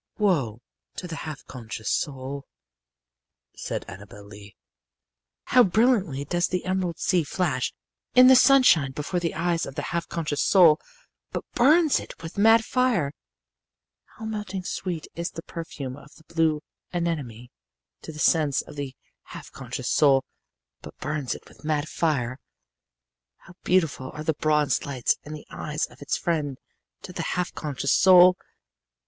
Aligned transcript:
"Woe 0.17 0.63
to 0.95 1.07
the 1.07 1.15
half 1.29 1.45
conscious 1.45 1.91
soul," 1.91 2.47
said 3.55 3.85
Annabel 3.87 4.23
Lee. 4.25 4.55
"How 5.43 5.61
brilliantly 5.63 6.25
does 6.25 6.47
the 6.47 6.65
emerald 6.65 6.97
sea 6.97 7.23
flash 7.23 7.71
in 8.15 8.25
the 8.25 8.35
sunshine 8.35 8.93
before 8.93 9.19
the 9.19 9.35
eyes 9.35 9.67
of 9.67 9.75
the 9.75 9.83
half 9.93 10.07
conscious 10.07 10.41
soul! 10.41 10.79
but 11.29 11.43
burns 11.53 11.99
it 11.99 12.19
with 12.23 12.35
mad 12.35 12.65
fire. 12.65 13.13
"How 14.17 14.25
melting 14.25 14.63
sweet 14.63 15.05
is 15.13 15.29
the 15.29 15.43
perfume 15.43 15.95
of 15.95 16.11
the 16.15 16.23
blue 16.23 16.63
anemone 16.91 17.51
to 18.01 18.11
the 18.11 18.17
sense 18.17 18.63
of 18.63 18.75
the 18.75 18.95
half 19.35 19.51
conscious 19.51 19.91
soul! 19.91 20.25
but 20.81 20.97
burns 20.97 21.35
it 21.35 21.47
with 21.47 21.63
mad 21.63 21.87
fire. 21.87 22.39
"How 23.37 23.53
beautiful 23.63 24.09
are 24.15 24.23
the 24.23 24.33
bronze 24.33 24.83
lights 24.83 25.17
in 25.21 25.33
the 25.33 25.45
eyes 25.51 25.85
of 25.85 26.01
its 26.01 26.17
friend 26.17 26.57
to 27.03 27.13
the 27.13 27.21
half 27.37 27.53
conscious 27.53 27.93
soul! 27.93 28.35